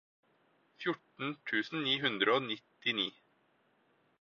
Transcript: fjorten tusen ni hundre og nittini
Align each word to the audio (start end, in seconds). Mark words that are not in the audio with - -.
fjorten 0.77 1.29
tusen 1.51 1.83
ni 1.85 1.93
hundre 2.05 2.33
og 2.39 2.43
nittini 2.47 3.07